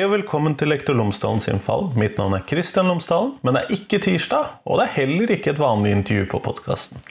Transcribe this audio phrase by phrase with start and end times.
[0.00, 1.90] Hei og velkommen til Lektor Lomsdalen sin fall.
[2.00, 5.50] Mitt navn er Kristian Lomsdalen, men det er ikke tirsdag, og det er heller ikke
[5.52, 7.02] et vanlig intervju på podkasten.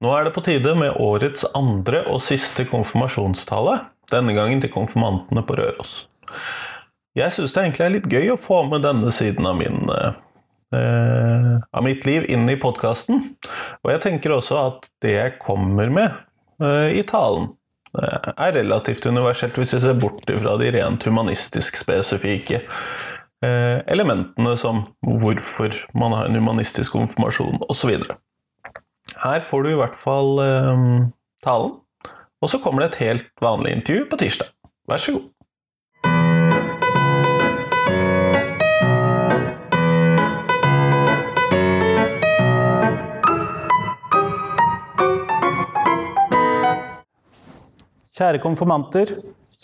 [0.00, 3.74] Nå er det på tide med årets andre og siste konfirmasjonstale,
[4.08, 5.92] denne gangen til konfirmantene på Røros.
[7.20, 11.60] Jeg syns det egentlig er litt gøy å få med denne siden av, min, eh,
[11.60, 13.34] av mitt liv inn i podkasten,
[13.84, 16.08] og jeg tenker også at det jeg kommer med
[16.64, 17.52] eh, i talen,
[17.98, 24.84] er relativt universelt hvis vi ser bort fra de rent humanistisk spesifikke eh, elementene som
[25.02, 27.96] hvorfor man har en humanistisk konfirmasjon osv.
[29.20, 30.86] Her får du i hvert fall eh,
[31.44, 31.76] talen,
[32.40, 34.54] og så kommer det et helt vanlig intervju på tirsdag.
[34.90, 35.28] Vær så god.
[48.20, 49.14] Kjære konfirmanter,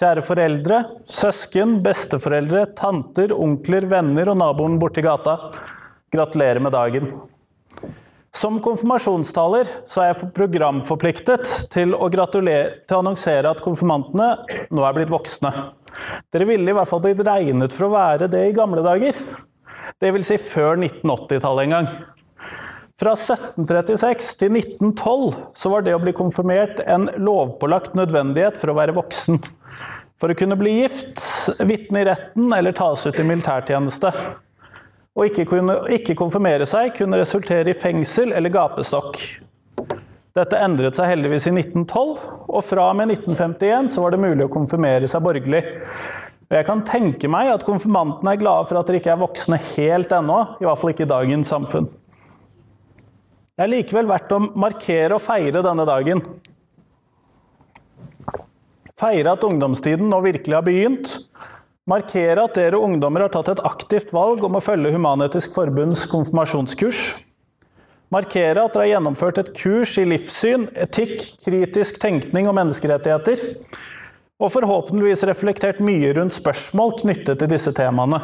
[0.01, 5.35] kjære foreldre, søsken, besteforeldre, tanter, onkler, venner og naboen borti gata.
[6.15, 7.11] Gratulerer med dagen.
[8.33, 14.33] Som konfirmasjonstaler så er jeg programforpliktet til å, til å annonsere at konfirmantene
[14.73, 15.53] nå er blitt voksne.
[16.33, 19.21] Dere ville i hvert fall blitt regnet for å være det i gamle dager.
[20.01, 21.93] Det vil si før 1980-tallet en gang.
[22.97, 28.77] Fra 1736 til 1912 så var det å bli konfirmert en lovpålagt nødvendighet for å
[28.79, 29.37] være voksen.
[30.17, 31.21] For å kunne bli gift,
[31.69, 34.13] vitne i retten eller tas ut i militærtjeneste.
[35.13, 39.21] Å ikke, kunne, ikke konfirmere seg kunne resultere i fengsel eller gapestokk.
[40.37, 44.49] Dette endret seg heldigvis i 1912, og fra og med 1951 så var det mulig
[44.49, 45.63] å konfirmere seg borgerlig.
[46.49, 49.61] Og jeg kan tenke meg at konfirmantene er glade for at dere ikke er voksne
[49.75, 51.93] helt ennå, i hvert fall ikke i dagens samfunn.
[53.57, 56.19] Det er likevel verdt å markere og feire denne dagen.
[59.01, 61.15] Feire at ungdomstiden nå virkelig har begynt.
[61.89, 67.01] Markere at dere ungdommer har tatt et aktivt valg om å følge Human-Etisk Forbunds konfirmasjonskurs.
[68.13, 73.47] Markere at dere har gjennomført et kurs i livssyn, etikk, kritisk tenkning og menneskerettigheter.
[74.37, 78.21] Og forhåpentligvis reflektert mye rundt spørsmål knyttet til disse temaene.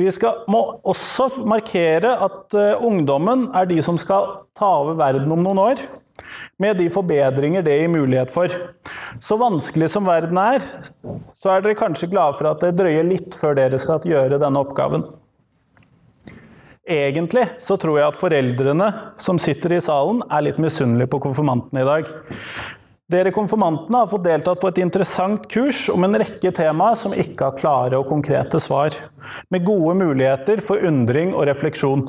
[0.00, 5.28] Vi skal, må også markere at uh, ungdommen er de som skal ta over verden
[5.34, 5.82] om noen år.
[6.60, 8.52] Med de forbedringer det gir mulighet for.
[9.20, 10.64] Så vanskelig som verden er,
[11.36, 14.62] så er dere kanskje glade for at det drøyer litt før dere skal gjøre denne
[14.64, 15.04] oppgaven.
[16.90, 18.88] Egentlig så tror jeg at foreldrene
[19.20, 22.08] som sitter i salen, er litt misunnelige på konfirmantene i dag.
[23.10, 27.48] Dere konfirmantene har fått deltatt på et interessant kurs om en rekke temaer som ikke
[27.48, 28.94] har klare og konkrete svar,
[29.50, 32.04] med gode muligheter for undring og refleksjon.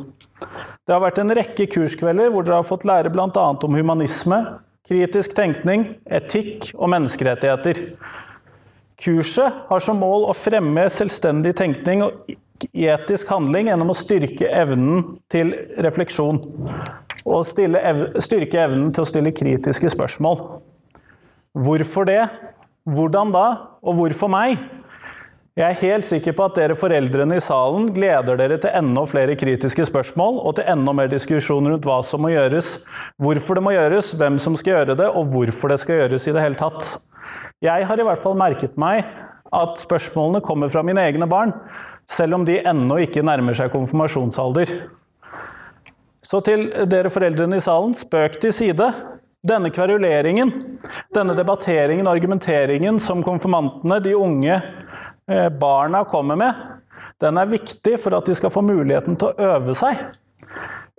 [0.85, 3.25] Det har vært en rekke kurskvelder hvor dere har fått lære bl.a.
[3.33, 4.43] om humanisme,
[4.85, 7.81] kritisk tenkning, etikk og menneskerettigheter.
[9.01, 12.21] Kurset har som mål å fremme selvstendig tenkning og
[12.77, 16.43] etisk handling gjennom å styrke evnen til refleksjon.
[17.25, 20.61] Og styrke evnen til å stille kritiske spørsmål.
[21.51, 22.21] Hvorfor det?
[22.87, 23.47] Hvordan da?
[23.83, 24.61] Og hvorfor meg?
[25.59, 29.35] Jeg er helt sikker på at dere foreldrene i salen gleder dere til enda flere
[29.35, 32.69] kritiske spørsmål og til enda mer diskusjon rundt hva som må gjøres,
[33.19, 36.35] hvorfor det må gjøres, hvem som skal gjøre det, og hvorfor det skal gjøres i
[36.37, 36.87] det hele tatt.
[37.59, 39.03] Jeg har i hvert fall merket meg
[39.51, 41.51] at spørsmålene kommer fra mine egne barn,
[42.07, 44.71] selv om de ennå ikke nærmer seg konfirmasjonsalder.
[46.23, 48.87] Så til dere foreldrene i salen, spøk til side.
[49.41, 50.51] Denne kveruleringen,
[51.09, 56.59] denne debatteringen og argumenteringen som konfirmantene, de unge eh, barna, kommer med,
[57.21, 59.97] den er viktig for at de skal få muligheten til å øve seg.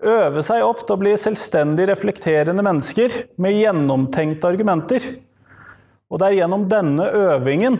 [0.03, 5.07] Øve seg opp til å bli selvstendig reflekterende mennesker med gjennomtenkte argumenter.
[6.11, 7.79] Og det er gjennom denne øvingen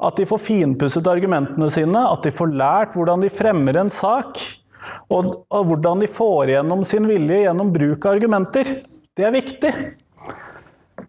[0.00, 4.38] at de får finpusset argumentene sine, at de får lært hvordan de fremmer en sak,
[5.12, 8.70] og, hvordan de får igjennom sin vilje gjennom bruk av argumenter.
[9.20, 9.70] Det er viktig.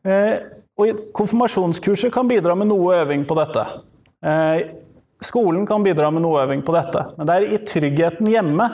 [0.03, 0.33] Eh,
[0.81, 3.63] og konfirmasjonskurset kan bidra med noe øving på dette.
[4.27, 4.63] Eh,
[5.23, 7.05] skolen kan bidra med noe øving på dette.
[7.15, 8.67] Men det er i tryggheten hjemme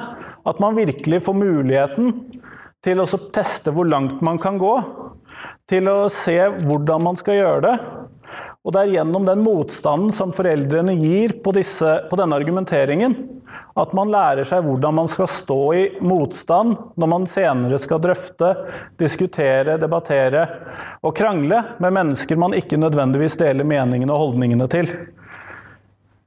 [0.48, 2.16] at man virkelig får muligheten
[2.81, 3.06] til å
[3.36, 4.74] teste hvor langt man kan gå.
[5.69, 7.78] Til å se hvordan man skal gjøre det.
[8.66, 13.13] Og det er gjennom den motstanden som foreldrene gir på, disse, på, denne argumenteringen,
[13.78, 18.54] at man lærer seg hvordan man skal stå i motstand når man senere skal drøfte,
[19.00, 20.46] diskutere, debattere
[21.02, 24.92] og krangle med mennesker man ikke nødvendigvis deler meningene og holdningene til.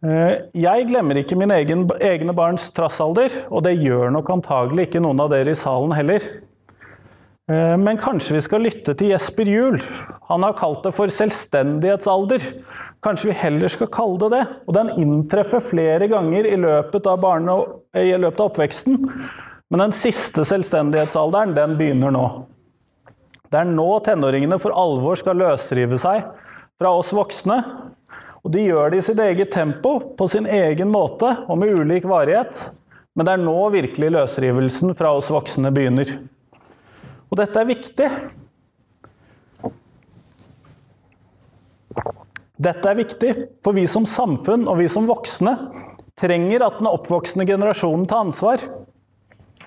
[0.01, 5.21] Eh, jeg glemmer ikke mine egne barns trassalder, og det gjør nok antagelig ikke noen
[5.21, 6.25] av dere i salen heller.
[7.51, 9.81] Eh, men kanskje vi skal lytte til Jesper Juel.
[10.31, 12.45] Han har kalt det for selvstendighetsalder.
[13.03, 14.43] Kanskje vi heller skal kalle det det.
[14.69, 17.59] Og den inntreffer flere ganger i løpet av, barne,
[17.99, 19.03] i løpet av oppveksten.
[19.71, 22.25] Men den siste selvstendighetsalderen, den begynner nå.
[23.51, 26.23] Det er nå tenåringene for alvor skal løsrive seg
[26.79, 27.57] fra oss voksne.
[28.47, 32.07] Og de gjør det i sitt eget tempo, på sin egen måte og med ulik
[32.09, 32.69] varighet.
[33.19, 36.15] Men det er nå virkelig løsrivelsen fra oss voksne begynner.
[37.31, 38.11] Og dette er viktig.
[42.61, 43.31] Dette er viktig,
[43.65, 45.55] for vi som samfunn og vi som voksne
[46.21, 48.61] trenger at den oppvoksende generasjonen tar ansvar.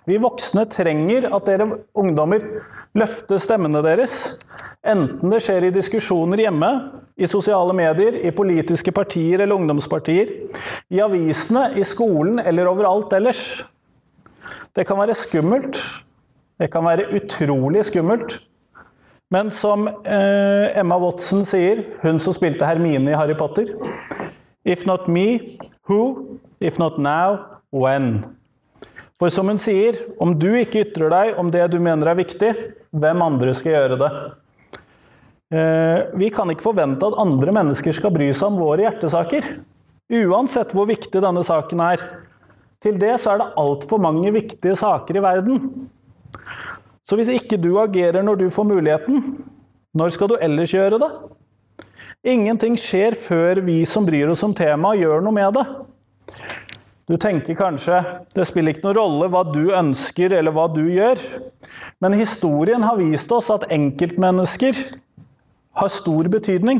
[0.05, 2.43] Vi voksne trenger at dere ungdommer
[2.93, 4.35] løfter stemmene deres.
[4.83, 6.69] Enten det skjer i diskusjoner hjemme,
[7.15, 10.33] i sosiale medier, i politiske partier eller ungdomspartier,
[10.91, 13.63] i avisene, i skolen eller overalt ellers.
[14.75, 15.79] Det kan være skummelt,
[16.61, 18.37] det kan være utrolig skummelt.
[19.33, 23.71] Men som eh, Emma Watson sier, hun som spilte Hermine i Harry Potter
[24.63, 25.57] If not me,
[25.89, 26.39] who?
[26.59, 27.39] If not now,
[27.71, 28.37] when?
[29.19, 32.53] For som hun sier, om du ikke ytrer deg om det du mener er viktig,
[32.95, 34.11] hvem andre skal gjøre det?
[35.53, 39.49] Eh, vi kan ikke forvente at andre mennesker skal bry seg om våre hjertesaker.
[40.23, 42.05] Uansett hvor viktig denne saken er.
[42.83, 45.59] Til det så er det altfor mange viktige saker i verden.
[47.03, 49.23] Så hvis ikke du agerer når du får muligheten,
[49.93, 51.09] når skal du ellers gjøre det?
[52.33, 55.65] Ingenting skjer før vi som bryr oss om temaet, gjør noe med det.
[57.11, 57.97] Du tenker kanskje
[58.31, 61.19] det spiller ikke noen rolle hva du ønsker eller hva du gjør,
[61.99, 64.79] men historien har vist oss at enkeltmennesker
[65.81, 66.79] har stor betydning.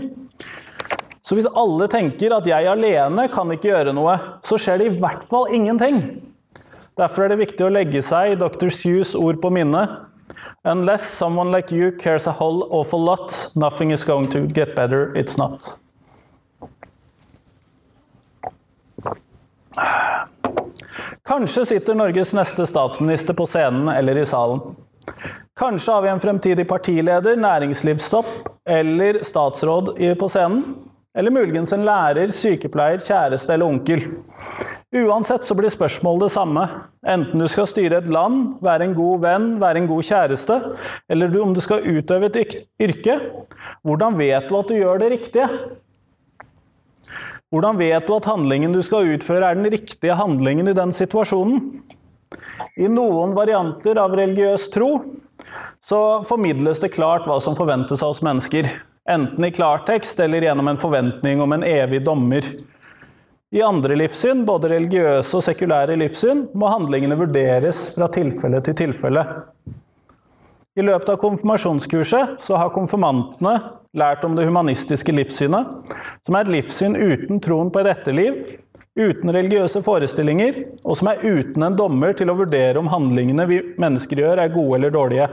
[1.23, 4.15] Så hvis alle tenker at jeg alene kan ikke gjøre noe,
[4.47, 5.99] så skjer det i hvert fall ingenting.
[6.97, 8.69] Derfor er det viktig å legge seg Dr.
[8.69, 9.89] Seuss' ord på minnet.
[10.63, 15.11] Unless someone like you cares a whole awful lot, nothing is going to get better,
[15.15, 15.79] it's not.
[21.25, 24.61] Kanskje sitter Norges neste statsminister på scenen eller i salen.
[25.59, 30.63] Kanskje har vi en fremtidig partileder, næringslivstopp eller statsråd på scenen.
[31.17, 34.07] Eller muligens en lærer, sykepleier, kjæreste eller onkel.
[34.93, 36.63] Uansett så blir spørsmålet det samme.
[37.09, 40.57] Enten du skal styre et land, være en god venn, være en god kjæreste,
[41.09, 43.15] eller om du skal utøve et yrke.
[43.81, 45.47] Hvordan vet du at du gjør det riktige?
[47.53, 51.81] Hvordan vet du at handlingen du skal utføre, er den riktige handlingen i den situasjonen?
[52.77, 54.91] I noen varianter av religiøs tro
[55.83, 58.69] så formidles det klart hva som forventes av oss mennesker.
[59.09, 62.45] Enten i klartekst eller gjennom en forventning om en evig dommer.
[63.53, 69.21] I andre livssyn, både religiøse og sekulære livssyn, må handlingene vurderes fra tilfelle til tilfelle.
[70.73, 73.53] I løpet av konfirmasjonskurset så har konfirmantene
[73.93, 75.69] lært om det humanistiske livssynet,
[76.25, 78.39] som er et livssyn uten troen på et etterliv,
[78.97, 83.61] uten religiøse forestillinger, og som er uten en dommer til å vurdere om handlingene vi
[83.77, 85.29] mennesker gjør, er gode eller dårlige.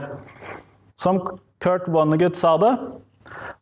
[0.93, 1.23] Som
[1.61, 2.75] Kurt Vonnegut sa det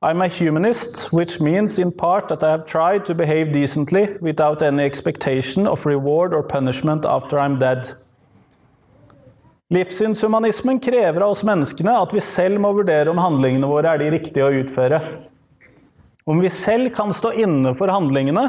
[0.01, 4.61] I'm a humanist, which means in part that I have tried to behave decently without
[4.61, 7.95] any expectation of reward or punishment after I'm dead.
[9.69, 14.07] Livssynshumanismen krever av oss menneskene at vi selv må vurdere om handlingene våre er de
[14.15, 15.01] riktige å utføre.
[16.25, 18.47] Om vi selv kan stå inne for handlingene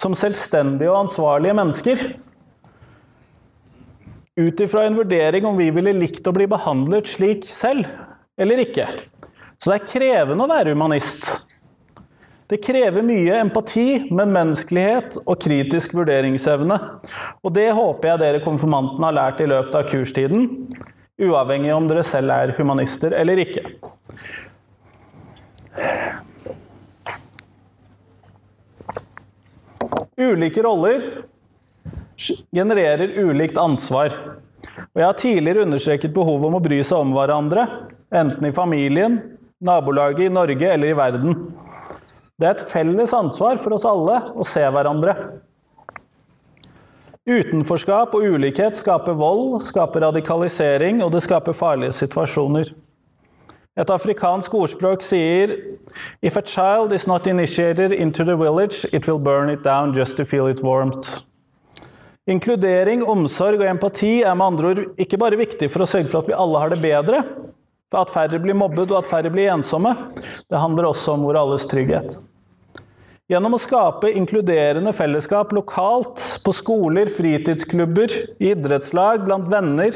[0.00, 2.02] som selvstendige og ansvarlige mennesker.
[4.40, 7.86] Ut ifra en vurdering om vi ville likt å bli behandlet slik selv
[8.40, 8.88] eller ikke.
[9.60, 11.26] Så det er krevende å være humanist.
[12.48, 16.78] Det krever mye empati, medmenneskelighet og kritisk vurderingsevne.
[17.44, 20.46] Og det håper jeg dere konfirmantene har lært i løpet av kurstiden,
[21.20, 23.66] uavhengig om dere selv er humanister eller ikke.
[30.20, 31.04] Ulike roller
[32.16, 34.16] genererer ulikt ansvar.
[34.90, 37.68] Og jeg har tidligere understreket behovet om å bry seg om hverandre,
[38.10, 39.20] enten i familien,
[39.60, 41.36] nabolaget, i Norge eller i verden.
[42.40, 45.16] Det er et felles ansvar for oss alle å se hverandre.
[47.28, 52.72] Utenforskap og ulikhet skaper vold, skaper radikalisering, og det skaper farlige situasjoner.
[53.78, 55.52] Et afrikansk ordspråk sier
[56.20, 60.16] If a child is not initiated into the village, it will burn it down just
[60.16, 61.22] to feel it warmth.
[62.28, 66.22] Inkludering, omsorg og empati er med andre ord ikke bare viktig for å sørge for
[66.22, 67.22] at vi alle har det bedre,
[67.90, 69.92] for at færre blir mobbet og at færre blir ensomme.
[70.48, 72.18] Det handler også om vår alles trygghet.
[73.30, 78.10] Gjennom å skape inkluderende fellesskap lokalt, på skoler, fritidsklubber,
[78.42, 79.94] idrettslag, blant venner,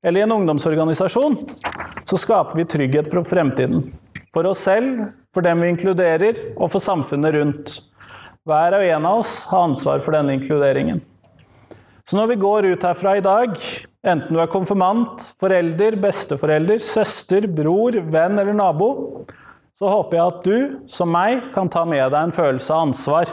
[0.00, 1.36] eller i en ungdomsorganisasjon,
[2.08, 3.90] så skaper vi trygghet for fremtiden.
[4.32, 7.76] For oss selv, for dem vi inkluderer, og for samfunnet rundt.
[8.48, 11.04] Hver og en av oss har ansvar for denne inkluderingen.
[12.08, 13.52] Så når vi går ut herfra i dag,
[14.06, 18.90] enten du er konfirmant, forelder, besteforelder, søster, bror, venn eller nabo,
[19.80, 20.56] så håper jeg at du,
[20.92, 23.30] som meg, kan ta med deg en følelse av ansvar.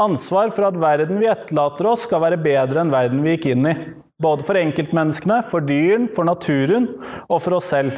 [0.00, 3.68] Ansvar for at verden vi etterlater oss, skal være bedre enn verden vi gikk inn
[3.68, 3.74] i.
[4.20, 6.88] Både for enkeltmenneskene, for dyren, for naturen
[7.26, 7.96] og for oss selv.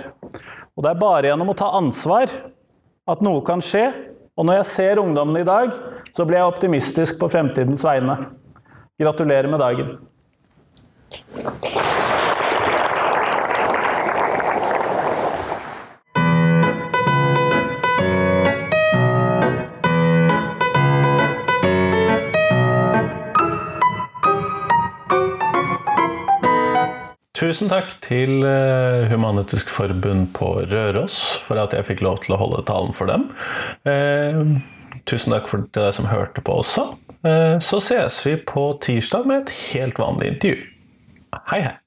[0.74, 2.30] Og det er bare gjennom å ta ansvar
[3.10, 3.88] at noe kan skje.
[4.38, 5.74] Og når jeg ser ungdommen i dag,
[6.16, 8.16] så blir jeg optimistisk på fremtidens vegne.
[9.00, 9.94] Gratulerer med dagen.
[27.42, 32.38] Tusen takk til eh, Human-Etisk Forbund på Røros for at jeg fikk lov til å
[32.38, 33.26] holde talen for dem.
[33.82, 34.38] Eh,
[35.10, 36.86] tusen takk for dere som hørte på også.
[37.26, 40.71] Eh, så ses vi på tirsdag med et helt vanlig intervju.
[41.32, 41.81] Hei, hei.